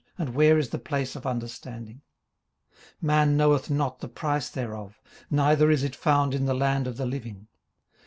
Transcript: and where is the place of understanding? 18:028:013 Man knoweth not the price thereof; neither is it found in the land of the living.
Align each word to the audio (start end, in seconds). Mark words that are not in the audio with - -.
and 0.17 0.33
where 0.33 0.57
is 0.57 0.69
the 0.69 0.79
place 0.79 1.15
of 1.15 1.27
understanding? 1.27 2.01
18:028:013 2.73 2.81
Man 3.03 3.37
knoweth 3.37 3.69
not 3.69 3.99
the 3.99 4.07
price 4.07 4.49
thereof; 4.49 4.99
neither 5.29 5.69
is 5.69 5.83
it 5.83 5.95
found 5.95 6.33
in 6.33 6.45
the 6.47 6.55
land 6.55 6.87
of 6.87 6.97
the 6.97 7.05
living. 7.05 7.45